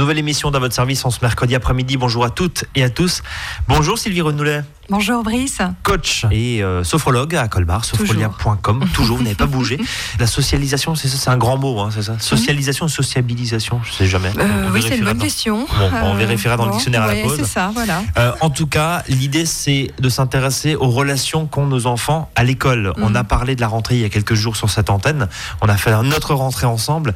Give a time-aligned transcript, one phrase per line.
[0.00, 1.98] Nouvelle émission dans votre service en ce mercredi après-midi.
[1.98, 3.22] Bonjour à toutes et à tous.
[3.68, 4.62] Bonjour Sylvie Renoulet.
[4.90, 5.58] Bonjour Brice.
[5.84, 8.84] Coach et euh, sophrologue à Colbar, sophrolia.com.
[8.92, 9.78] Toujours, vous n'avez pas bougé.
[10.18, 14.06] La socialisation, c'est ça, c'est un grand mot, hein, c'est ça Socialisation, sociabilisation, je sais
[14.06, 14.32] jamais.
[14.36, 15.64] Euh, oui, c'est une bonne question.
[15.78, 17.36] Bon, on vérifiera dans le dictionnaire à la pause.
[17.36, 18.02] c'est ça, voilà.
[18.18, 22.92] Euh, en tout cas, l'idée, c'est de s'intéresser aux relations qu'ont nos enfants à l'école.
[22.96, 23.16] On mm.
[23.16, 25.28] a parlé de la rentrée il y a quelques jours sur cette antenne.
[25.60, 27.14] On a fait notre rentrée ensemble.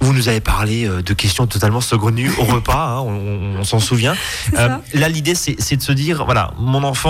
[0.00, 4.14] Vous nous avez parlé de questions totalement saugrenues au repas, hein, on, s'en souvient.
[4.52, 7.01] là, l'idée, c'est de se dire, voilà, mon enfant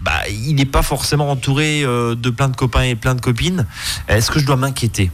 [0.00, 3.66] bah, il n'est pas forcément entouré euh, de plein de copains et plein de copines.
[4.08, 5.10] Est-ce que je dois m'inquiéter?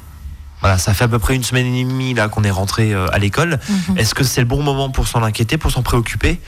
[0.60, 3.08] Voilà, ça fait à peu près une semaine et demie là qu'on est rentré euh,
[3.12, 3.58] à l'école.
[3.68, 3.98] Mhm.
[3.98, 6.40] Est-ce que c'est le bon moment pour s'en inquiéter, pour s'en préoccuper?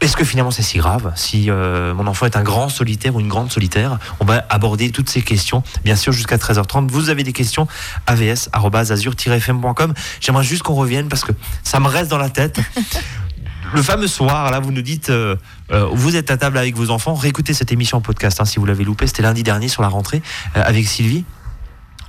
[0.00, 1.12] Est-ce que finalement c'est si grave?
[1.14, 4.90] Si euh, mon enfant est un grand solitaire ou une grande solitaire, on va aborder
[4.90, 6.88] toutes ces questions, bien sûr, jusqu'à 13h30.
[6.88, 7.66] Vous avez des questions
[8.06, 9.94] avs-azur-fm.com.
[10.20, 11.32] J'aimerais juste qu'on revienne parce que
[11.62, 12.60] ça me reste dans la tête.
[13.72, 15.36] le fameux soir, là, vous nous dites, euh,
[15.70, 18.58] euh, vous êtes à table avec vos enfants, réécoutez cette émission en podcast hein, si
[18.58, 20.22] vous l'avez loupé, c'était lundi dernier sur la rentrée
[20.56, 21.24] euh, avec Sylvie.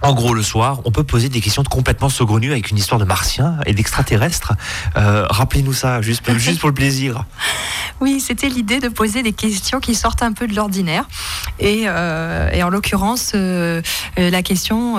[0.05, 3.05] En gros, le soir, on peut poser des questions complètement saugrenues avec une histoire de
[3.05, 4.53] martiens et d'extraterrestres.
[4.95, 7.25] Rappelez-nous ça, juste, juste pour le plaisir.
[8.01, 11.07] Oui, c'était l'idée de poser des questions qui sortent un peu de l'ordinaire.
[11.59, 13.81] Et, euh, en l'occurrence, euh,
[14.19, 14.97] euh, la question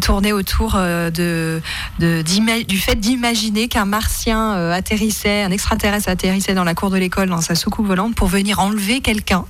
[0.00, 1.62] tournait autour de,
[1.98, 7.40] du fait d'imaginer qu'un martien atterrissait, un extraterrestre atterrissait dans la cour de l'école dans
[7.40, 9.44] sa soucoupe volante pour venir enlever quelqu'un.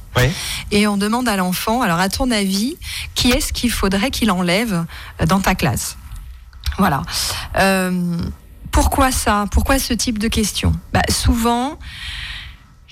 [0.70, 2.76] Et on demande à l'enfant, alors à ton avis,
[3.14, 4.49] qui est-ce qu'il faudrait qu'il enlève?
[5.26, 5.96] Dans ta classe
[6.78, 7.02] Voilà.
[8.70, 9.46] pourquoi ça?
[9.50, 10.72] Pourquoi ce type de question?
[10.92, 11.78] Bah, Souvent,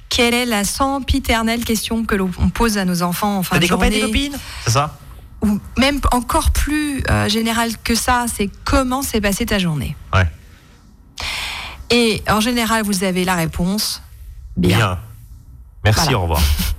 [0.09, 3.69] quelle est la sempiternelle question que l'on pose à nos enfants en fin de des
[3.69, 4.36] copains, des copines?
[4.64, 4.98] C'est ça
[5.42, 9.97] Ou même encore plus euh, général que ça, c'est comment s'est passée ta journée?
[10.14, 10.27] Ouais.
[11.91, 14.03] Et en général, vous avez la réponse.
[14.56, 14.98] Bien.
[15.84, 16.41] Merci, au revoir.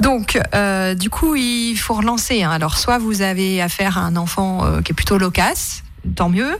[0.00, 2.42] Donc, euh, du coup, il faut relancer.
[2.42, 2.50] Hein.
[2.50, 5.82] Alors, soit vous avez affaire à un enfant euh, qui est plutôt loquace,
[6.16, 6.58] tant mieux,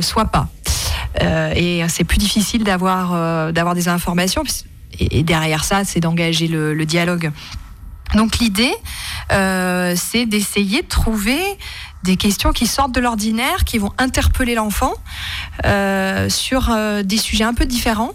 [0.00, 0.48] soit pas.
[1.54, 4.42] et c'est plus difficile d'avoir d'avoir des informations
[4.98, 7.30] et, derrière ça, c'est d'engager le, dialogue.
[8.14, 8.72] Donc l'idée,
[9.32, 11.40] euh, c'est d'essayer de trouver
[12.04, 14.94] des questions qui sortent de l'ordinaire, qui vont interpeller l'enfant
[15.64, 18.14] euh, sur euh, des sujets un peu différents.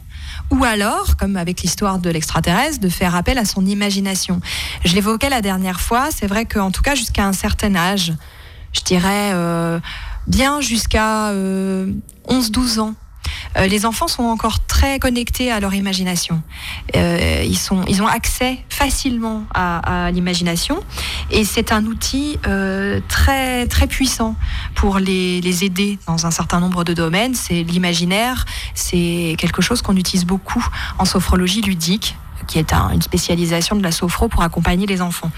[0.52, 4.42] Ou alors, comme avec l'histoire de l'extraterrestre, de faire appel à son imagination.
[4.86, 8.14] Je l'évoquais la dernière fois, c'est vrai qu'en tout cas jusqu'à un certain âge,
[8.74, 9.34] je dirais
[10.28, 12.94] bien jusqu'à 11-12 ans,
[13.58, 16.42] euh, les enfants sont encore très connectés à leur imagination.
[16.96, 20.80] Euh, ils, sont, ils ont accès facilement à, l'imagination
[21.30, 24.36] et c'est un outil euh, très, très puissant
[24.76, 27.36] pour les, les aider dans un certain nombre de domaines.
[27.36, 30.66] C'est l'imaginaire, c'est quelque chose qu'on utilise beaucoup
[30.98, 32.16] en sophrologie ludique
[32.48, 35.32] qui est une spécialisation de la sophro pour accompagner les enfants.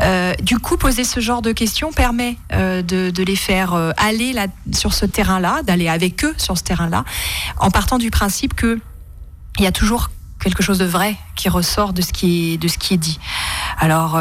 [0.00, 4.34] Euh, du coup, poser ce genre de questions permet euh, de, les faire euh, aller
[4.72, 7.04] sur ce terrain-là, d'aller avec eux sur ce terrain-là,
[7.58, 8.80] en partant du principe que
[9.58, 10.10] il y a toujours
[10.42, 13.20] quelque chose de vrai qui ressort de ce qui est dit.
[13.78, 14.18] Alors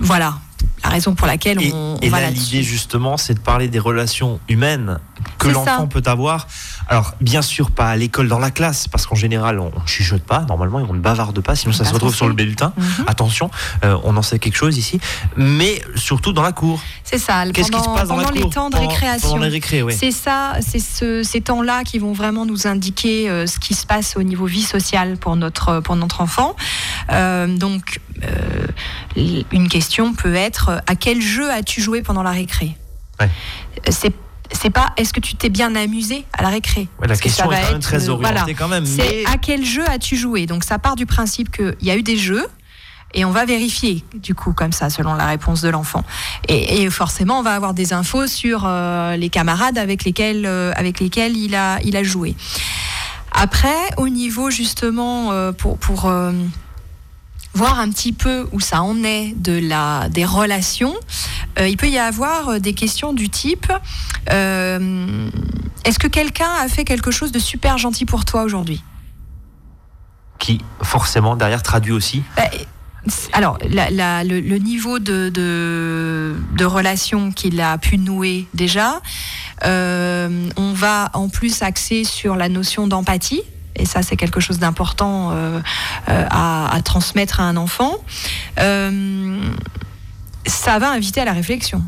[0.00, 0.38] voilà,
[0.86, 4.98] la raison pour laquelle on, et là, l'idée justement, c'est de parler des relations humaines
[5.38, 6.46] que l'enfant peut avoir.
[6.88, 10.22] Alors, bien sûr, pas à l'école, dans la classe, parce qu'en général, on, ne chuchote
[10.22, 12.72] pas, normalement, on ne bavarde pas, sinon ça se retrouve sur le bulletin.
[12.76, 13.04] Mhm.
[13.08, 13.50] Attention,
[13.84, 15.00] euh, on en sait quelque chose ici.
[15.36, 16.80] Mais surtout dans la cour.
[17.02, 17.44] C'est ça.
[17.52, 19.36] Qu'est-ce qui se passe dans la cour les temps de récréation.
[19.36, 19.94] oui.
[19.96, 23.86] C'est ça, c'est ce, ces temps-là qui vont vraiment nous indiquer euh, ce qui se
[23.86, 26.54] passe au niveau vie sociale pour notre, pour notre enfant.
[27.10, 28.00] Euh, donc,
[29.16, 32.76] une question peut être à quel jeu as-tu joué pendant la récré
[33.20, 33.30] ouais.
[33.90, 34.12] C'est
[34.52, 37.80] c'est pas est-ce que tu t'es bien amusé à la récré La question est quand
[37.80, 38.86] très orientée quand même.
[38.86, 42.02] C'est à quel jeu as-tu joué Donc ça part du principe qu'il y a eu
[42.02, 42.46] des jeux.
[43.14, 46.04] Et on va vérifier, du coup, comme ça, selon la réponse de l'enfant.
[46.48, 51.00] Et, forcément, on va avoir des infos sur euh, les camarades avec lesquels, euh, avec
[51.00, 52.34] lesquels il, a, il a joué.
[53.32, 56.10] Après, au niveau justement, euh, pour, pour
[57.56, 60.94] voir un petit peu où ça en est de la, des relations,
[61.58, 63.72] euh, il peut y avoir euh, des questions du type
[64.30, 65.30] euh,
[65.84, 68.82] Est-ce que quelqu'un a fait quelque chose de super gentil pour toi aujourd'hui?
[70.38, 72.22] Qui, forcément, derrière, traduit aussi?
[72.36, 72.42] Bah,
[73.32, 79.00] alors, le, niveau de, de, relation qu'il a pu nouer déjà,
[79.62, 83.42] on va en plus axer sur la notion d'empathie,
[83.76, 85.60] et ça c'est quelque chose d'important euh,
[86.08, 87.96] euh, à, transmettre à un enfant,
[88.58, 89.40] euh,
[90.46, 91.82] ça va inviter à la réflexion.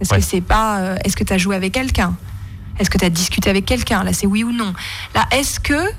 [0.00, 2.14] Est-ce que c'est pas, est-ce que tu as joué avec quelqu'un?
[2.78, 4.04] Est-ce que tu as discuté avec quelqu'un?
[4.04, 4.72] Là, c'est oui ou non.
[5.14, 5.90] Là, est-ce que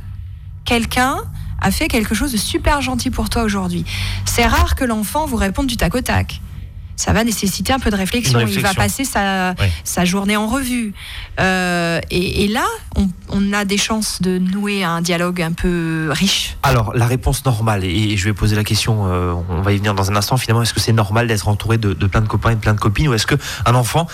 [0.64, 1.18] quelqu'un
[1.62, 3.84] a fait quelque chose de super gentil pour toi aujourd'hui?
[4.26, 6.42] C'est rare que l'enfant vous réponde du tac au tac
[7.00, 8.42] ça va nécessiter un peu de réflexion.
[8.42, 9.56] Il va passer sa,
[9.86, 10.94] sa journée en revue.
[11.40, 12.66] Euh, et, là,
[13.30, 16.58] on, a des chances de nouer un dialogue un peu riche.
[16.62, 19.94] Alors, la réponse normale, et je vais poser la question, euh, on va y venir
[19.94, 22.52] dans un instant, finalement, est-ce que c'est normal d'être entouré de, de, plein de copains
[22.52, 24.06] et de plein de copines, ou est-ce qu'un enfant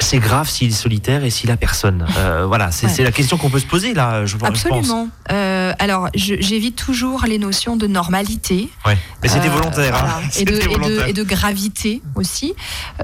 [0.00, 2.06] c'est grave s'il est solitaire et s'il a personne.
[2.18, 4.26] Euh, voilà, c'est la question qu'on peut se poser là.
[4.26, 5.08] Je, Absolument.
[5.30, 8.68] Euh, alors, j'évite toujours les notions de normalité.
[8.84, 8.98] Ouais.
[9.22, 9.94] Mais c'était euh, volontaire.
[9.94, 10.20] Hein.
[10.36, 12.54] Et, de, et, de, gravité aussi.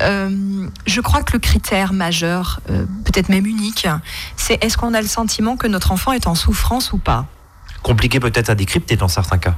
[0.00, 2.60] je crois que le critère majeur,
[3.04, 3.86] peut-être même unique,
[4.36, 7.26] c'est est-ce qu'on a le sentiment que notre enfant est en souffrance ou pas?
[7.82, 9.54] Compliqué peut-être à décrypter dans certains cas.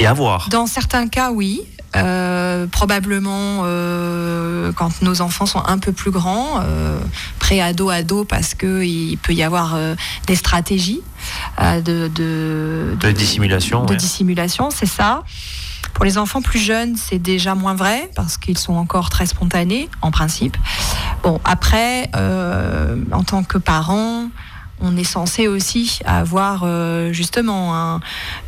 [0.00, 0.48] Et à voir.
[0.48, 1.62] Dans certains cas, oui.
[1.94, 6.98] Euh, probablement euh, quand nos enfants sont un peu plus grands, euh,
[7.38, 9.76] pré-ado, ado, parce qu'il peut y avoir
[10.26, 11.02] des stratégies
[11.60, 13.84] de, de, dissimulation.
[13.84, 15.22] De dissimulation, c'est ça.
[15.92, 19.90] Pour les enfants plus jeunes, c'est déjà moins vrai parce qu'ils sont encore très spontanés,
[20.00, 20.56] en principe.
[21.22, 24.28] Bon, après, en tant que parents,
[24.80, 26.64] on est censé aussi avoir
[27.12, 28.00] justement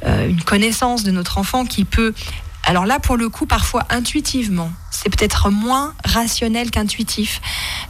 [0.06, 2.14] une connaissance de notre enfant qui peut
[2.66, 7.40] alors là, pour le coup, parfois intuitivement, c'est peut-être moins rationnel qu'intuitif,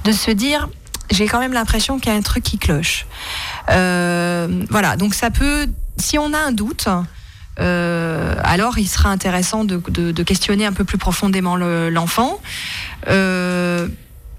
[0.05, 0.69] de se dire,
[1.11, 3.07] j'ai quand même l'impression qu'il y a un truc qui cloche.
[3.71, 6.89] Euh, voilà, donc ça peut, si on a un doute,
[7.61, 9.79] euh, alors il sera intéressant de,
[10.23, 12.41] questionner un peu plus profondément l'enfant.
[13.09, 13.89] Euh,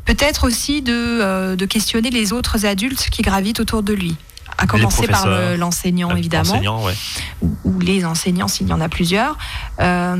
[0.06, 4.16] peut-être aussi de, questionner les autres adultes qui gravitent autour de lui
[4.57, 6.62] à commencer par l'enseignant évidemment,
[7.42, 9.38] ou, les enseignants s'il y en a plusieurs.
[9.80, 10.16] Euh,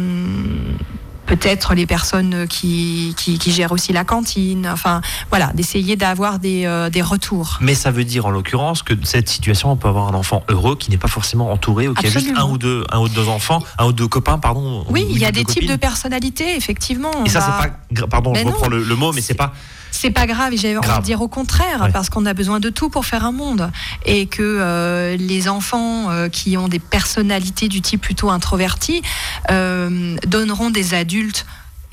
[1.26, 6.90] peut-être les personnes qui, qui, gèrent aussi la cantine, enfin voilà, d'essayer d'avoir des, euh,
[6.90, 7.58] des, retours.
[7.62, 10.76] Mais ça veut dire en l'occurrence que cette situation, on peut avoir un enfant heureux
[10.76, 13.28] qui n'est pas forcément entouré ou qui a juste un ou deux, un ou deux
[13.28, 14.86] enfants, un ou deux copains, pardon.
[14.90, 17.12] Oui, il y a des types de personnalités, effectivement.
[17.26, 18.08] Et ça, c'est pas.
[18.08, 19.54] Pardon, je reprends le, le, mot, mais c'est pas
[19.96, 22.90] c'est pas grave, j'ai envie de dire au contraire, parce qu'on a besoin de tout
[22.90, 23.72] pour faire un monde.
[24.06, 29.02] Et que euh, les enfants euh, qui ont des personnalités du type plutôt introverti
[29.52, 31.46] euh, donneront des adultes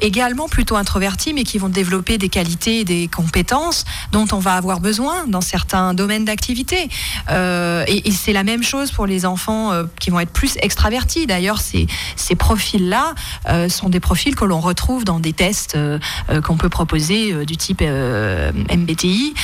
[0.02, 4.54] également plutôt introvertis, mais qui vont développer des qualités et des compétences dont on va
[4.54, 6.88] avoir besoin dans certains domaines d'activité.
[7.30, 11.26] Euh, et, c'est la même chose pour les enfants euh, qui vont être plus extravertis.
[11.26, 13.14] D'ailleurs, ces, ces profils-là
[13.48, 15.78] euh, sont des profils que l'on retrouve dans des tests
[16.44, 19.34] qu'on peut proposer du type MBTI.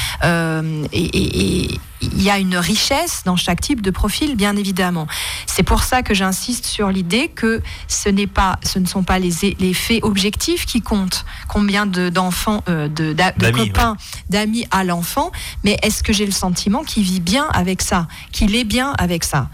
[0.93, 5.06] et, il y a une richesse dans chaque type de profil, bien évidemment.
[5.46, 9.18] C'est pour ça que j'insiste sur l'idée que ce, n'est pas, ce ne sont pas
[9.18, 13.96] les, les faits objectifs qui comptent, combien d'enfants, euh, de, de, copains,
[14.30, 15.32] d'amis à l'enfant,
[15.64, 19.24] mais est-ce que j'ai le sentiment qu'il vit bien avec ça, qu'il est bien avec
[19.24, 19.48] ça?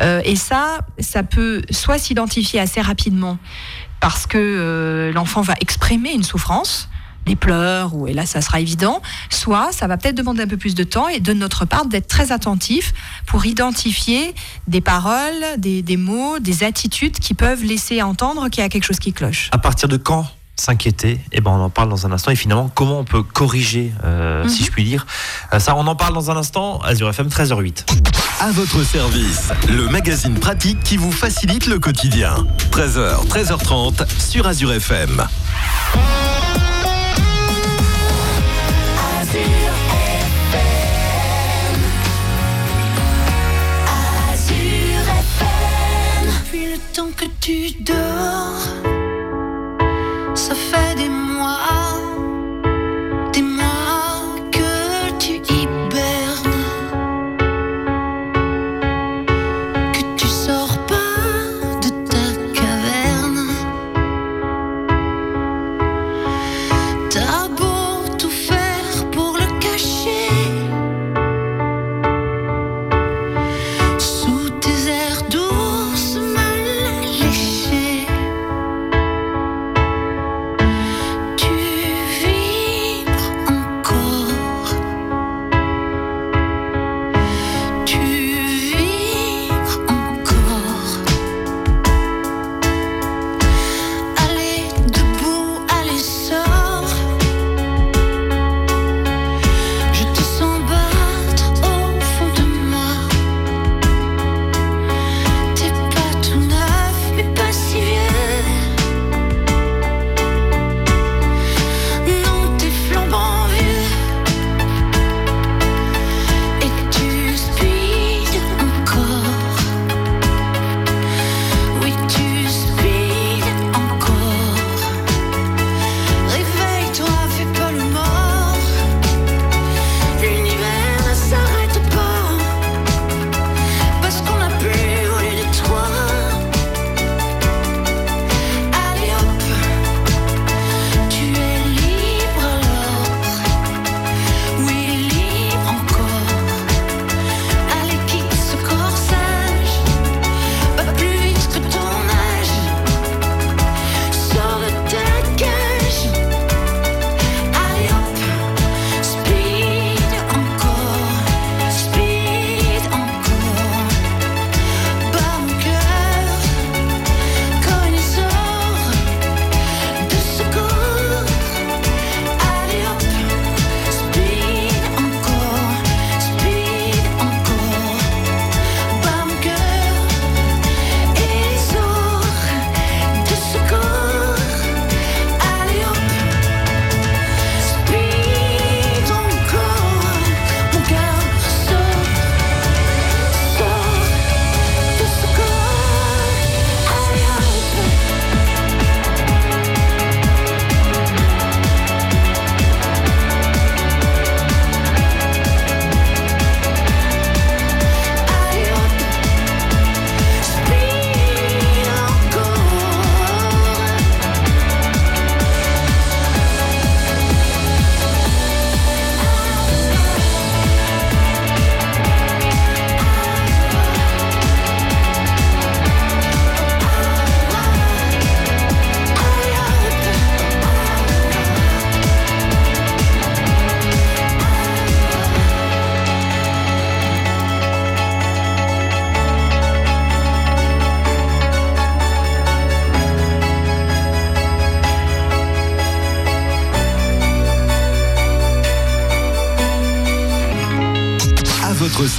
[0.00, 3.38] Euh, Et ça, ça peut soit s'identifier assez rapidement
[4.00, 6.88] parce que euh, l'enfant va exprimer une souffrance,
[7.26, 10.56] les pleurs, ou, et là ça sera évident, soit ça va peut-être demander un peu
[10.56, 12.92] plus de temps et de notre part d'être très attentif
[13.26, 14.34] pour identifier
[14.68, 18.98] des paroles, des, mots, des attitudes qui peuvent laisser entendre qu'il y a quelque chose
[18.98, 19.48] qui cloche.
[19.52, 20.26] À partir de quand
[20.56, 21.20] s'inquiéter?
[21.32, 22.30] Eh ben, on en parle dans un instant.
[22.30, 24.66] Et finalement, comment on peut corriger, euh, si mhm.
[24.66, 25.06] je puis dire
[25.52, 26.78] euh, Ça, on en parle dans un instant.
[26.80, 27.84] Azure FM, 13h08.
[28.40, 32.34] À votre service, le magazine pratique qui vous facilite le quotidien.
[32.70, 35.26] 13h, 13h30 sur Azure FM.
[47.42, 48.11] Tu dors.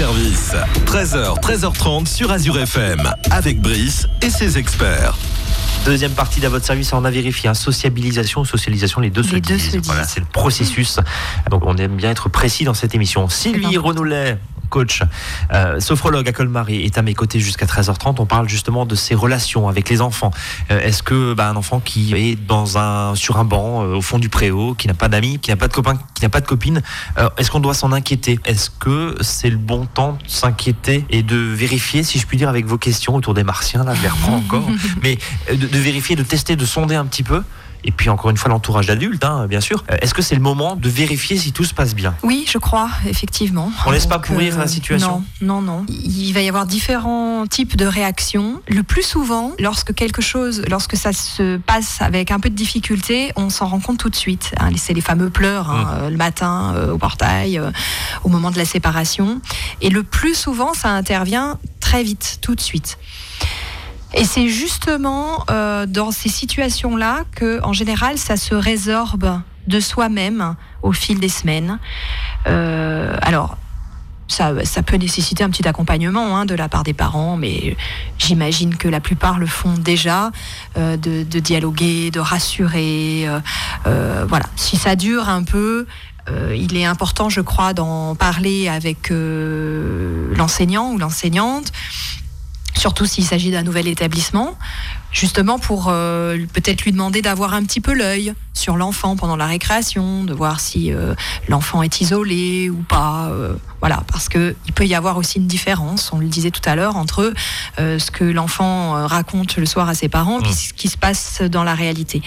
[0.03, 0.51] Service.
[0.85, 5.15] 13h, 13h30 sur Azure FM, avec Brice et ses experts.
[5.85, 9.27] Deuxième partie de votre service, on a vérifié hein, sociabilisation ou socialisation, les deux, Les
[9.29, 9.71] se, deux disent.
[9.71, 9.85] se disent.
[9.85, 10.99] Voilà, c'est le processus.
[11.49, 13.29] Donc on aime bien être précis dans cette émission.
[13.29, 13.87] Sylvie important.
[13.87, 14.37] Renoulet,
[14.73, 15.03] coach,
[15.51, 18.15] euh, sophrologue à Colmar, est à mes côtés jusqu'à 13h30.
[18.17, 20.31] On parle justement de ses relations avec les enfants.
[20.71, 24.01] Euh, Est-ce que bah, un enfant qui est dans un sur un banc euh, au
[24.01, 26.41] fond du préau, qui n'a pas d'amis, qui n'a pas de copains, qui n'a pas
[26.41, 26.81] de copine,
[27.19, 28.39] euh, est-ce qu'on doit s'en inquiéter?
[28.45, 32.49] Est-ce que c'est le bon temps de s'inquiéter et de vérifier, si je puis dire,
[32.49, 34.67] avec vos questions autour des martiens, là je les reprends encore,
[35.03, 37.43] mais de, de vérifier, de tester, de sonder un petit peu
[37.83, 39.83] et puis encore une fois l'entourage d'adultes, hein, bien sûr.
[39.91, 42.15] Euh, Est-ce que c'est le moment de vérifier si tout se passe bien?
[42.23, 43.71] Oui, je crois, effectivement.
[43.85, 45.23] On laisse pas pourrir la situation?
[45.41, 45.85] Non, non, non.
[45.89, 48.61] Il va y avoir différents types de réactions.
[48.67, 53.31] Le plus souvent, lorsque quelque chose, lorsque ça se passe avec un peu de difficulté,
[53.35, 54.53] on s'en rend compte tout de suite.
[54.59, 54.69] hein.
[54.77, 56.03] C'est les fameux pleurs hein, Mmh.
[56.03, 57.71] euh, le matin euh, au portail, euh,
[58.23, 59.41] au moment de la séparation.
[59.81, 62.97] Et le plus souvent, ça intervient très vite, tout de suite.
[64.13, 70.55] Et c'est justement euh, dans ces situations-là que, en général, ça se résorbe de soi-même
[70.81, 71.79] au fil des semaines.
[72.47, 73.57] Euh, alors,
[74.27, 77.75] ça, ça peut nécessiter un petit accompagnement hein, de la part des parents, mais
[78.17, 80.31] j'imagine que la plupart le font déjà,
[80.77, 83.23] euh, de, de dialoguer, de rassurer.
[83.27, 83.39] euh,
[83.85, 85.85] euh, voilà, si ça dure un peu,
[86.29, 91.71] euh, il est important, je crois, d'en parler avec euh, l'enseignant ou l'enseignante,
[92.83, 94.57] surtout s'il s'agit d'un nouvel établissement,
[95.09, 99.45] justement pour euh, peut-être lui demander d'avoir un petit peu l'œil sur l'enfant pendant la
[99.45, 101.15] récréation, de voir si euh,
[101.47, 103.29] l'enfant est isolé ou pas.
[103.29, 106.61] euh, voilà, parce que il peut y avoir aussi une différence, on le disait tout
[106.65, 107.33] à l'heure, entre
[107.77, 110.53] ce que l'enfant raconte le soir à ses parents et Mm.
[110.53, 112.21] ce qui se passe dans la réalité.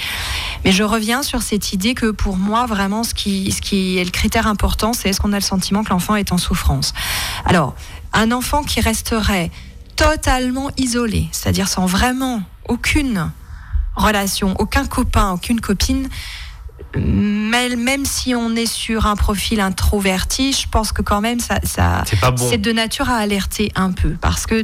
[0.65, 4.05] Mais je reviens sur cette idée que pour moi, vraiment, ce qui, ce qui est
[4.05, 6.93] le critère important, c'est est-ce qu'on a le sentiment que l'enfant est en souffrance?
[7.45, 7.75] Alors,
[8.13, 9.51] un enfant qui resterait
[9.97, 13.31] totalement isolé, c'est-à-dire sans vraiment aucune
[13.97, 16.09] relation, aucun copain, aucune copine,
[16.95, 22.03] même, si on est sur un profil introverti, je pense que quand même ça, ça
[22.07, 22.19] C'est
[22.57, 22.57] bon.
[22.59, 24.63] de nature à alerter un peu parce que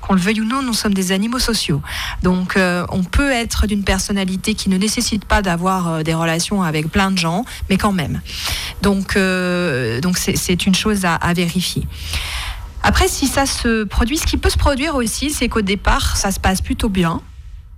[0.00, 1.82] qu'on le veuille ou non, nous sommes des animaux sociaux.
[2.22, 6.62] Donc euh, on peut être d'une personnalité qui ne nécessite pas d'avoir euh, des relations
[6.62, 8.20] avec plein de gens, mais quand même.
[8.82, 11.86] Donc euh, donc c'est- c'est une chose à, à vérifier.
[12.82, 16.30] Après, si ça se produit, ce qui peut se produire aussi, c'est qu'au départ, ça
[16.30, 17.20] se passe plutôt bien.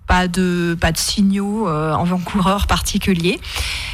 [0.07, 3.41] Pas de, pas de signaux euh, avant-coureurs particuliers.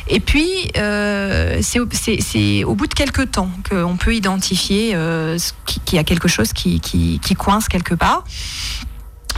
[0.09, 5.39] Et puis, euh, c'est au- bout de quelques temps qu'on peut identifier euh,
[5.85, 8.25] qu'il y a quelque chose qui, qui, qui coince quelque part.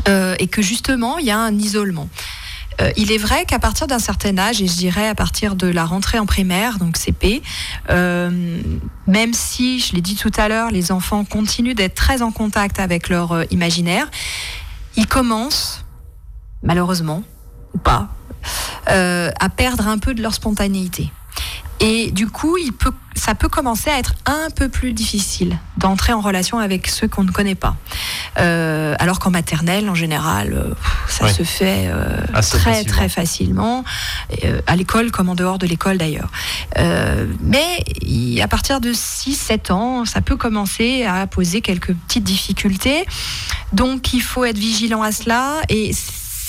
[0.09, 2.09] Euh, et que justement, il y a un isolement.
[2.81, 5.67] Euh, il est vrai qu'à partir d'un certain âge, et je dirais à partir de
[5.67, 7.43] la rentrée en primaire, donc CP,
[7.91, 8.61] euh,
[9.07, 12.81] même si, je l'ai dit tout à l'heure, les enfants continuent d'être très en contact
[12.81, 14.11] avec leur euh, imaginaire,
[14.97, 15.85] ils commencent,
[16.63, 17.23] malheureusement,
[17.75, 18.09] ou pas,
[18.87, 21.11] à perdre un peu de leur spontanéité.
[21.83, 26.13] Et du coup, il peut, ça peut commencer à être un peu plus difficile d'entrer
[26.13, 27.75] en relation avec ceux qu'on ne connaît pas.
[28.39, 30.75] Euh, alors qu'en maternelle, en général, euh,
[31.09, 32.17] ça se fait euh,
[32.59, 32.93] très facilement.
[32.97, 33.85] très facilement,
[34.45, 36.31] euh, à l'école comme en dehors de l'école d'ailleurs.
[37.41, 43.05] Mais il- à partir de 6-7 ans, ça peut commencer à poser quelques petites difficultés.
[43.73, 45.93] Donc il faut être vigilant à cela et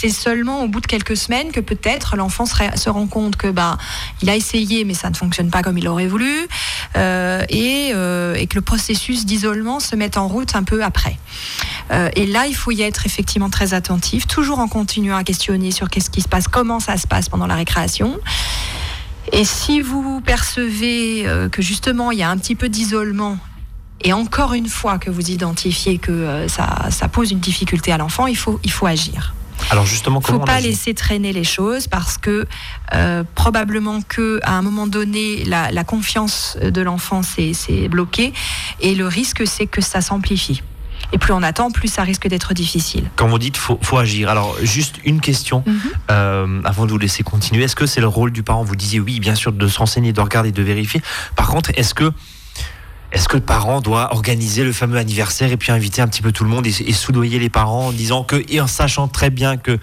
[0.04, 3.78] c'est seulement au bout de quelques semaines que peut-être l'enfant se, rend compte que bah
[4.22, 6.46] il a essayé mais ça ne fonctionne pas comme il aurait voulu
[6.98, 11.18] euh, et, euh, et que le processus d'isolement se met en route un peu après.
[11.92, 15.72] Euh, et là, il faut y être effectivement très attentif, toujours en continuant à questionner
[15.72, 18.20] sur qu'est-ce qui se passe, comment ça se passe pendant la récréation.
[19.32, 23.38] Et si vous percevez que justement il y a un petit peu d'isolement,
[24.02, 28.28] et encore une fois que vous identifiez que ça, ça pose une difficulté à l'enfant,
[28.28, 29.34] il faut, il faut agir.
[29.72, 32.46] Alors justement, faut pas laisser traîner les choses parce que
[32.94, 38.34] euh, probablement que à un moment donné, la, la confiance de l'enfant s'est s'est bloquée
[38.82, 40.62] et le risque c'est que ça s'amplifie.
[41.12, 43.10] Et plus on attend, plus ça risque d'être difficile.
[43.16, 45.80] Quand vous dites faut, faut agir, alors juste une question Mhm.
[46.12, 47.64] euh, avant de vous laisser continuer.
[47.66, 48.64] Est-ce que c'est le rôle du parent?
[48.64, 51.02] Vous disiez oui, bien sûr, de se renseigner, de regarder, de vérifier.
[51.36, 52.12] Par contre, est-ce que
[53.14, 56.32] est-ce que le parent doit organiser le fameux anniversaire et puis inviter un petit peu
[56.32, 59.30] tout le monde et, et soudoyer les parents en disant que et en sachant très
[59.30, 59.78] bien que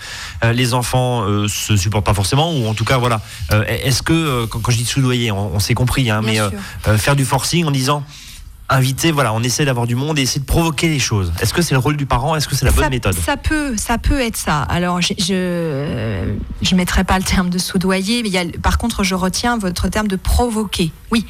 [0.45, 3.21] euh, les enfants euh, se supportent pas forcément ou en tout cas voilà.
[3.53, 6.39] Euh, est-ce que euh, quand, quand je dis soudoyer, on, on s'est compris, hein, mais
[6.99, 8.05] faire du forcing en disant
[8.71, 11.33] inviter, voilà, on essaie d'avoir du monde et essayer de provoquer les choses.
[11.41, 12.37] Est-ce que c'est le rôle du parent?
[12.37, 13.15] Est-ce que c'est la bonne ça, méthode?
[13.15, 14.62] Ça peut, ça peut être ça.
[14.62, 18.78] Alors, je je, je mettrai pas le terme de soudoyer, mais il y a, par
[18.78, 20.93] contre, je retiens votre terme de provoquer.
[21.11, 21.26] Oui,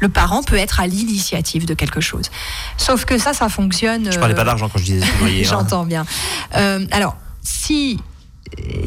[0.00, 2.30] le parent peut être à l'initiative de quelque chose.
[2.78, 4.10] Sauf que ça, ça fonctionne.
[4.10, 5.40] Je parlais pas euh, d'argent quand je disais soudoyer.
[5.46, 5.48] hein.
[5.50, 6.06] J'entends bien.
[6.56, 8.00] Euh, alors, si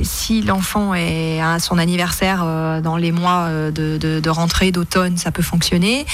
[0.03, 5.31] si l'enfant est à son anniversaire euh, dans les mois euh, de, rentrée d'automne, ça
[5.31, 6.05] peut fonctionner.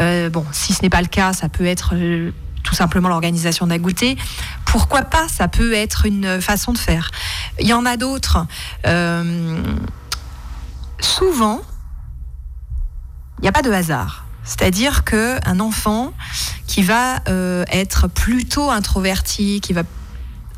[0.00, 1.94] Euh, bon, si ce n'est pas le cas, ça peut être
[2.62, 4.16] tout simplement l'organisation d'un goûter.
[4.64, 7.10] Pourquoi pas Ça peut être une façon de faire.
[7.58, 8.46] Il y en a d'autres.
[11.00, 11.62] Souvent,
[13.38, 14.26] il n'y a pas de hasard.
[14.44, 16.12] C'est-à-dire qu'un enfant
[16.66, 17.20] qui va
[17.70, 19.82] être plutôt introverti, qui va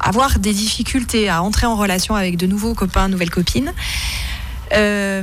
[0.03, 3.73] avoir des difficultés à entrer en relation avec de nouveaux copains, nouvelles copines,
[4.75, 5.23] euh,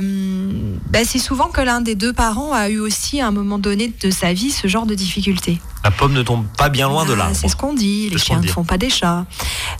[0.90, 3.92] ben, c'est souvent que l'un des deux parents a eu aussi à un moment donné
[4.00, 5.58] de sa vie ce genre de difficultés.
[5.84, 7.36] La pomme ne tombe pas bien loin de Ah, l'arbre.
[7.36, 9.26] C'est ce qu'on dit, les chiens ne font pas des chats.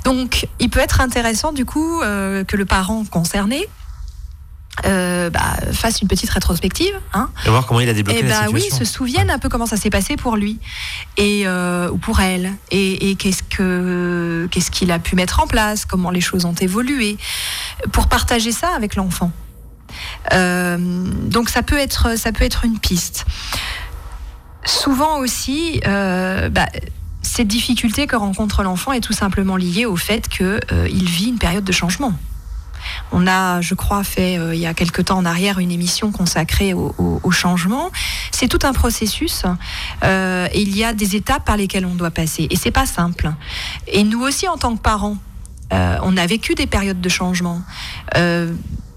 [0.05, 3.69] Donc, il peut être intéressant du coup euh, que le parent concerné
[4.87, 8.43] euh, bah, fasse une petite rétrospective, hein, Et voir comment il a débloqué et la
[8.43, 8.85] bah oui, situation.
[8.85, 10.59] se souviennent un peu comment ça s'est passé pour lui
[11.17, 15.47] et euh, ou pour elle et, et qu'est-ce que qu'est-ce qu'il a pu mettre en
[15.47, 17.19] place, comment les choses ont évolué
[17.93, 19.33] pour partager ça avec l'enfant.
[20.33, 23.27] Euh, donc ça peut être ça peut être une piste.
[24.65, 26.69] Souvent aussi, euh, bah,
[27.23, 31.65] cette difficulté que rencontre l'enfant est tout simplement liée au fait qu'il vit une période
[31.65, 32.15] de changement.
[33.12, 36.12] On a, je crois, fait euh, il y a quelque temps en arrière une émission
[36.12, 37.90] consacrée au, au- au changement.
[38.31, 39.42] C'est tout un processus
[40.05, 42.87] euh, et il y a des étapes par lesquelles on doit passer et c'est pas
[42.87, 43.33] simple.
[43.88, 45.16] Et nous aussi, en tant que parents,
[45.73, 47.62] euh, on a vécu des périodes de changement.
[48.16, 48.53] Euh,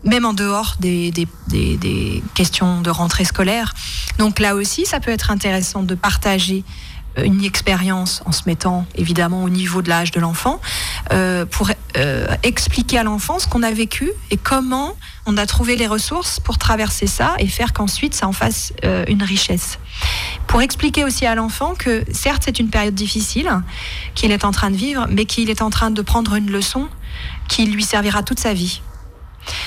[0.05, 3.73] même en dehors des, des- des- des questions de rentrée scolaire.
[4.19, 6.65] Donc là aussi, ça peut être intéressant de partager
[7.17, 10.59] une expérience en se mettant évidemment au niveau de l'âge de l'enfant
[11.11, 14.95] euh, pour euh, expliquer à l'enfant ce qu'on a vécu et comment
[15.25, 19.05] on a trouvé les ressources pour traverser ça et faire qu'ensuite ça en fasse euh,
[19.07, 19.79] une richesse.
[20.47, 23.49] Pour expliquer aussi à l'enfant que certes c'est une période difficile
[24.15, 26.87] qu'il est en train de vivre, mais qu'il est en train de prendre une leçon
[27.47, 28.81] qui lui servira toute sa vie.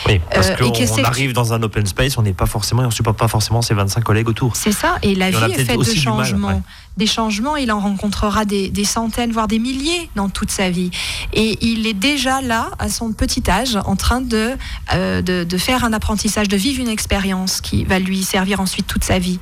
[0.06, 2.90] Oui, parce Euh, et qu'on arrive dans un open space, on n'est pas forcément, on
[2.90, 4.56] supporte pas forcément ses 25 collègues autour.
[4.56, 6.48] C'est ça, et la Et vie est faite de mal, changements.
[6.48, 6.60] ouais.
[6.96, 10.90] Des changements, il en rencontrera des, des centaines, voire des milliers dans toute sa vie.
[11.34, 14.52] Et il est déjà là, à son petit âge, en train de,
[14.94, 18.86] euh, de, de faire un apprentissage, de vivre une expérience qui va lui servir ensuite
[18.86, 19.40] toute sa vie.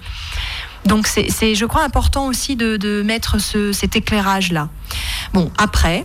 [0.85, 4.69] Donc c'est, c'est, je crois, important aussi de, de mettre ce, cet éclairage-là.
[5.33, 6.05] Bon, après,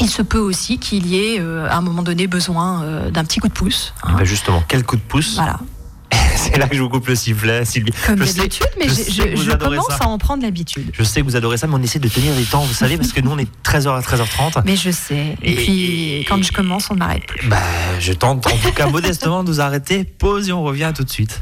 [0.00, 3.24] il se peut aussi qu'il y ait, euh, à un moment donné, besoin euh, d'un
[3.24, 3.94] petit coup de pouce.
[4.02, 4.14] hein.
[4.18, 5.58] Bah justement, quel coup de pouce Voilà,
[6.36, 7.92] C'est là que je vous coupe le sifflet, Sylvie.
[8.06, 9.98] comme d'habitude, mais je je, je- commence ça.
[10.04, 10.90] à en prendre l'habitude.
[10.92, 12.96] je sais que vous adorez ça, mais on essaie de tenir les temps, vous savez,
[12.96, 14.62] parce que nous, on est 13h à 13h30.
[14.64, 15.36] Mais je sais.
[15.42, 17.46] Et, Et- puis, quand je commence, on ne m'arrête plus.
[17.48, 17.58] Bah,
[17.98, 20.04] je tente en tout cas modestement de nous arrêter.
[20.04, 21.40] Pause et on revient tout de suite.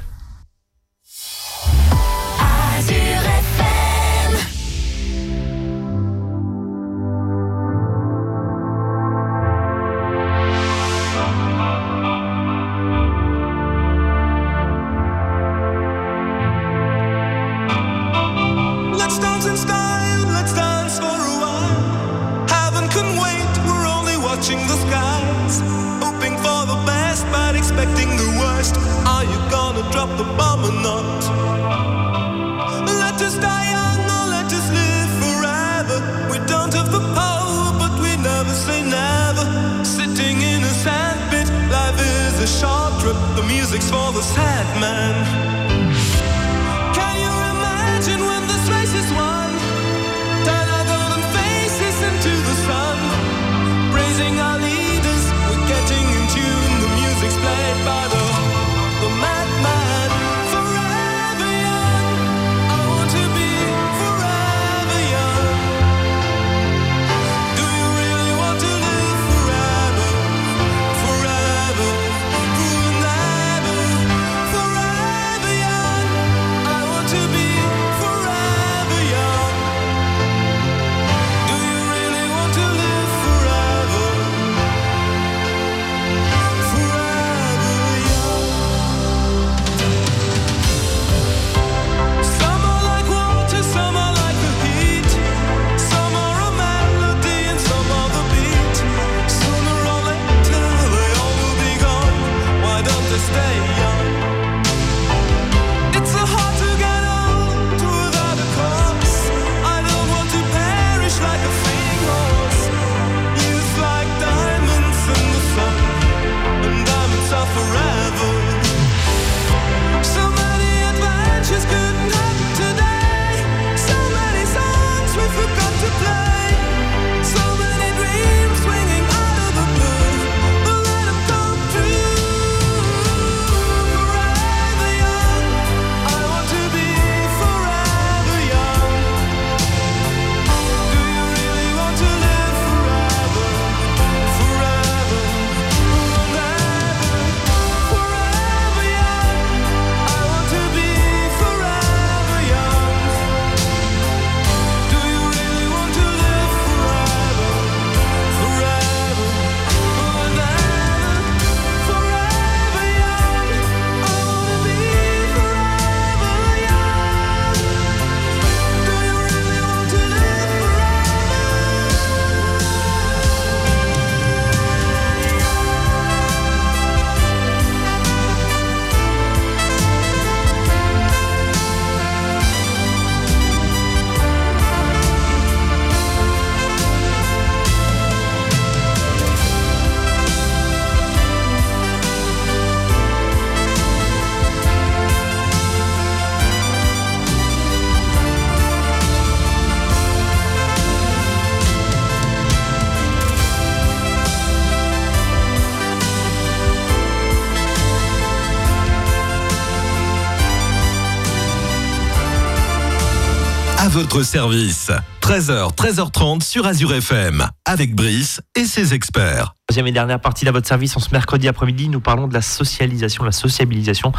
[214.16, 214.90] Votre service.
[215.20, 219.54] 13h, 13h30 sur Azure FM, avec Brice et ses experts.
[219.68, 222.40] Deuxième et dernière partie de votre service, en ce mercredi après-midi, nous parlons de la
[222.40, 224.12] socialisation, la sociabilisation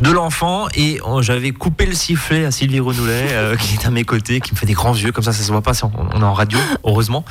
[0.00, 3.90] de l'enfant et oh, j'avais coupé le sifflet à Sylvie Renoulet euh, qui est à
[3.90, 6.20] mes côtés, qui me fait des grands yeux comme ça, ça se voit pas, on
[6.20, 7.24] est en radio, heureusement,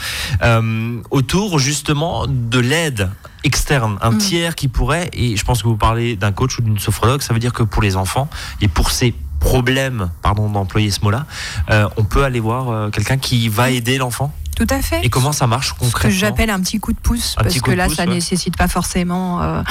[0.43, 3.09] euh, autour justement de l'aide
[3.45, 4.17] externe, un Mm.
[4.17, 7.33] tiers qui pourrait, et je pense que vous parlez d'un coach ou d'une sophrologue, ça
[7.33, 8.27] veut dire que pour les enfants
[8.59, 11.25] et pour ces problèmes, pardon d'employer ce mot-là,
[11.69, 14.33] euh, on peut aller voir euh, quelqu'un qui va aider l'enfant.
[14.55, 15.01] Tout à fait.
[15.05, 17.59] Et comment ça marche ce que concrètement j'appelle un petit coup de pouce, Un parce
[17.59, 18.13] que là, pouce, ça ouais.
[18.13, 19.61] nécessite pas forcément euh,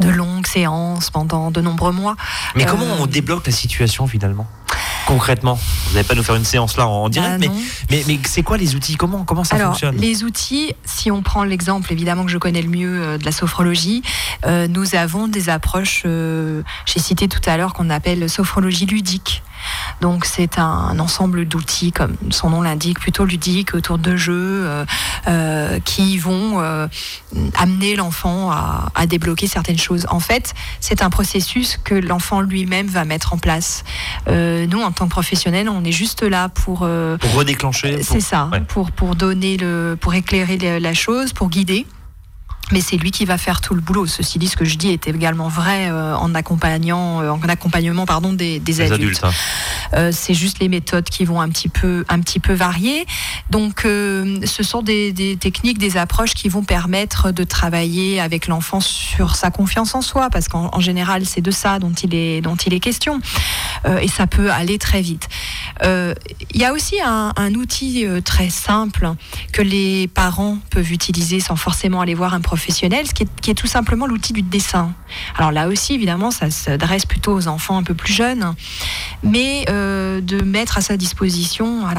[0.00, 2.16] de longues séances pendant de nombreux mois.
[2.56, 4.48] Mais Euh, comment on débloque la situation finalement?
[5.06, 7.54] Concrètement, vous n'allez pas nous faire une séance là en direct, Bah, mais, non.
[7.90, 8.96] mais, mais c'est quoi les outils?
[8.96, 9.96] Comment, comment ça Alors, fonctionne?
[9.96, 13.32] les outils, si on prend l'exemple évidemment que je connais le mieux euh, de la
[13.32, 14.02] sophrologie,
[14.46, 19.42] euh, nous avons des approches, euh, j'ai cité tout à l'heure, qu'on appelle sophrologie ludique.
[20.00, 24.32] Donc c'est un, ensemble d'outils, comme son nom l'indique, plutôt ludiques, autour de jeux
[24.66, 24.84] euh,
[25.28, 26.86] euh, qui vont euh,
[27.56, 30.06] amener l'enfant à, à débloquer certaines choses.
[30.10, 33.84] En fait, c'est un processus que l'enfant lui-même va mettre en place.
[34.28, 36.78] Euh, nous, en tant que professionnels, on est juste là pour...
[37.20, 38.60] Pour redéclencher pour- c'est ça, ouais.
[38.60, 41.86] pour, pour donner le, pour éclairer la chose, pour guider.
[42.72, 44.06] Mais c'est lui qui va faire tout le boulot.
[44.06, 48.06] Ceci dit, ce que je dis est également vrai euh, en accompagnant, euh, en accompagnement
[48.06, 48.92] pardon des, adultes.
[48.92, 49.20] adultes.
[49.24, 49.30] hein.
[49.94, 53.06] Euh, c'est juste les méthodes qui vont un petit peu, un petit peu varier.
[53.50, 58.80] Donc, ce sont des, des techniques, des approches qui vont permettre de travailler avec l'enfant
[58.80, 62.40] sur sa confiance en soi, parce qu'en en général, c'est de ça dont il est,
[62.40, 63.20] dont il est question.
[64.00, 65.28] Et ça peut aller très vite.
[65.84, 66.14] Il
[66.60, 69.12] y a aussi un, un outil très simple
[69.52, 74.06] que les parents peuvent utiliser sans forcément aller voir un ce qui est, tout simplement
[74.06, 74.92] l'outil du dessin.
[75.36, 78.54] Alors là aussi, évidemment, ça s'adresse plutôt aux enfants un peu plus jeunes,
[79.22, 81.94] mais euh, de mettre à sa disposition un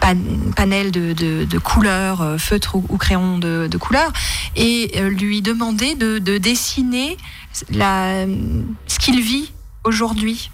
[0.00, 0.16] pan-
[0.54, 4.12] panel de, couleurs, euh, feutres ou, ou crayons de, de couleurs,
[4.54, 7.16] et euh, lui demander de, de dessiner
[7.52, 9.52] ce qu'il vit
[9.84, 10.50] aujourd'hui.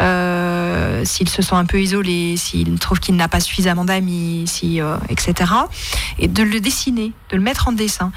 [0.00, 4.80] Euh, s'il se sent un peu isolé, s'il trouve qu'il n'a pas suffisamment d'amis, si,
[4.80, 5.52] euh, etc.
[6.18, 8.10] Et de le dessiner, de le mettre en dessin.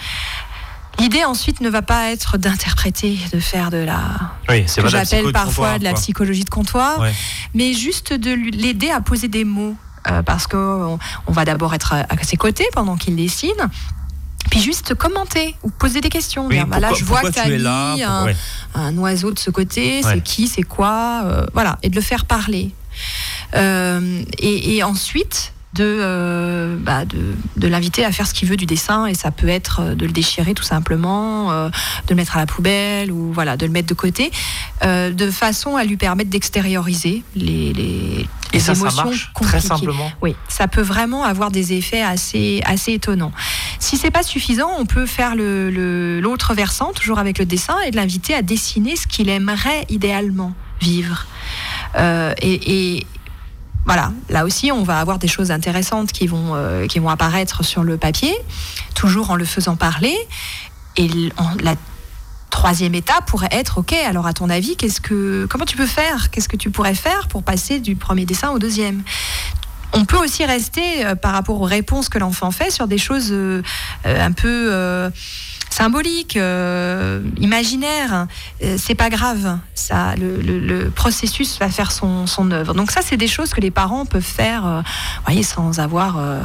[0.99, 3.99] L'idée ensuite ne va pas être d'interpréter, de faire de la,
[4.49, 5.99] Oui, c'est que j'appelle de parfois de la quoi.
[5.99, 7.13] psychologie de comptoir, Ouais.
[7.53, 9.75] mais juste de l'aider à poser des mots.
[10.09, 13.51] Euh, parce qu'on on va d'abord être à, à ses côtés pendant qu'il dessine.
[14.49, 16.47] Puis juste commenter ou poser des questions.
[16.47, 18.23] Oui, Dire, bah là, je vois que tu as tu es mis là un, Pourquoi-
[18.25, 18.35] ouais.
[18.75, 20.13] un oiseau de ce côté, Ouais.
[20.15, 22.71] c'est qui, c'est quoi, euh, voilà, et de le faire parler.
[23.55, 28.57] Euh, et, et ensuite de, euh, bah, de, de l'inviter à faire ce qu'il veut
[28.57, 31.73] du dessin, et ça peut être de le déchirer tout simplement, euh, de
[32.09, 34.31] le mettre à la poubelle, ou voilà, de le mettre de côté,
[34.83, 39.57] de façon à lui permettre d'extérioriser les, les, Et ça, ça marche compliquées.
[39.57, 40.11] très simplement.
[40.21, 43.31] Oui, ça peut vraiment avoir des effets assez, assez étonnants.
[43.79, 47.95] Si c'est pas suffisant, on peut faire l'autre versant, toujours avec le dessin, et de
[47.97, 51.25] l'inviter à dessiner ce qu'il aimerait idéalement vivre.
[51.95, 53.07] Euh, et, et
[53.85, 57.63] voilà, là aussi, on va avoir des choses intéressantes qui vont, euh, qui vont apparaître
[57.63, 58.33] sur le papier,
[58.95, 60.15] toujours en le faisant parler.
[60.97, 61.75] Et en- la
[62.49, 66.29] troisième étape pourrait être, ok, alors à ton avis, qu'est-ce que, comment tu peux faire?
[66.31, 69.03] Qu'est-ce que tu pourrais faire pour passer du premier dessin au deuxième?
[69.93, 73.29] On peut aussi rester euh, par rapport aux réponses que l'enfant fait sur des choses
[73.31, 73.61] euh,
[74.05, 75.11] euh, un peu
[75.77, 78.27] symboliques, euh, imaginaires.
[78.63, 82.73] Euh, c'est pas grave, ça, le, le- le processus va faire son, son œuvre.
[82.73, 84.81] Donc ça, c'est des choses que les parents peuvent faire, euh,
[85.25, 86.41] voyez, sans avoir euh,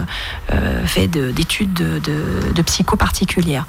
[0.86, 3.66] fait de- d'études de, de, de psycho particulières.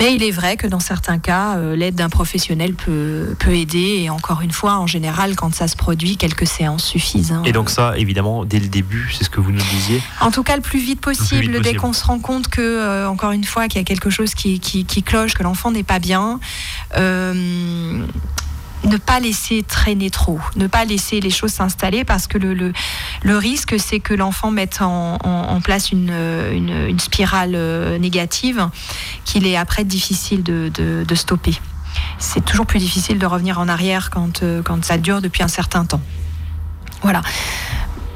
[0.00, 4.02] Mais il est vrai que dans certains cas, l'aide d'un professionnel peut, peut aider.
[4.04, 7.32] Et encore une fois, en général, quand ça se produit, quelques séances suffisent.
[7.32, 7.42] hein.
[7.44, 10.00] Et donc ça, évidemment, dès le début, c'est ce que vous nous disiez.
[10.20, 13.08] En tout cas, le plus vite possible, vite dès qu'on se rend compte que, euh,
[13.08, 15.82] encore une fois, qu'il y a quelque chose qui, qui, qui cloche, que l'enfant n'est
[15.84, 16.40] pas bien.
[16.96, 18.04] euh,
[18.86, 22.74] ne pas laisser traîner trop, ne pas laisser les choses s'installer parce que le, le,
[23.22, 26.10] le risque, c'est que l'enfant mette en, en- place une,
[26.52, 28.68] une, une spirale euh, négative
[29.24, 31.54] qu'il est après difficile de, de, de stopper.
[32.18, 35.48] C'est toujours plus difficile de revenir en arrière quand, euh, quand ça dure depuis un
[35.48, 36.02] certain temps.
[37.00, 37.22] Voilà.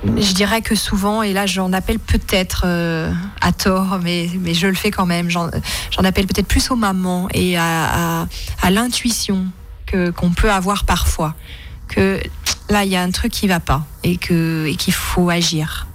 [0.04, 4.66] Je dirais que souvent, et là j'en appelle peut-être euh, à tort, mais, mais je
[4.68, 5.48] le fais quand même, j'en
[6.04, 8.26] appelle peut-être plus aux mamans et à, à,
[8.62, 9.46] à l'intuition
[9.90, 11.34] qu'on peut avoir parfois.
[11.88, 12.20] Que
[12.68, 15.86] là, il y a un truc qui va pas et et qu'il faut agir.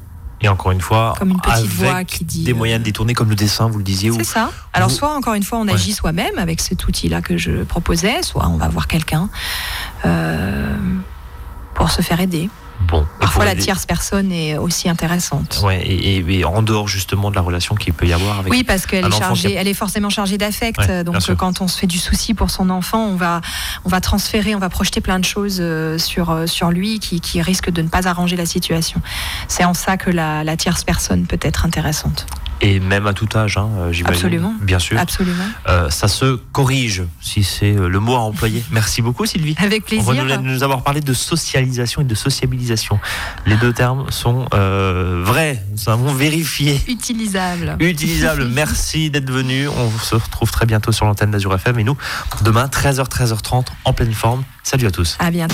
[0.42, 3.14] Et encore une fois, Comme une petite avec voix qui dit, des euh, moyens détournés
[3.14, 4.12] comme le dessin, vous le disiez.
[4.12, 4.52] C'est ça.
[4.74, 8.22] Alors, vous- soit encore une fois, on agit soi-même avec cet outil-là que je proposais,
[8.24, 9.30] soit on va voir quelqu'un
[10.06, 10.76] euh,
[11.76, 12.50] pour se faire aider.
[12.82, 13.06] Bon.
[13.20, 15.62] Parfois, la tierce personne est aussi intéressante.
[15.64, 18.52] Ouais, et, et- et en dehors justement de la relation qu'il peut y avoir avec.
[18.52, 20.78] Oui, parce qu'elle est chargée, qui a- elle est forcément chargée d'affect.
[20.80, 23.42] Ouais, donc, quand on se fait du souci pour son enfant, on va,
[23.86, 27.22] on va transférer, on va projeter plein de choses euh, sur, euh, sur lui qui,
[27.22, 29.02] qui risquent de ne pas arranger la situation.
[29.48, 32.26] C'est en ça que la, la tierce personne peut être intéressante.
[32.64, 34.16] Et même à tout âge, hein, euh, j'imagine.
[34.16, 34.54] Absolument.
[34.62, 34.98] Bien sûr.
[34.98, 35.44] Absolument.
[35.68, 38.64] Euh, ça se corrige, si c'est euh, le mot à employer.
[38.72, 39.54] Merci beaucoup, Sylvie.
[39.60, 40.42] Avec On va plaisir.
[40.42, 43.00] nous, nous avoir parlé de socialisation et de sociabilisation.
[43.46, 46.80] Les deux termes sont euh, vrais, nous avons vérifié.
[46.88, 47.76] Utilisable.
[47.82, 48.46] Utilisable.
[48.54, 49.68] Merci d'être venu.
[49.68, 51.98] On se retrouve très bientôt sur l'antenne d'Azur FM et nous,
[52.44, 54.44] demain, 13h, 13h30, en pleine forme.
[54.64, 55.18] Salut à tous.
[55.20, 55.54] À bientôt.